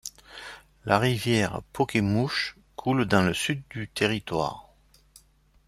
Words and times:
La 0.83 0.97
rivière 0.97 1.61
Pokemouche 1.73 2.57
coule 2.75 3.05
dans 3.05 3.21
le 3.21 3.35
sud 3.35 3.61
du 3.69 3.87
territoire. 3.87 4.73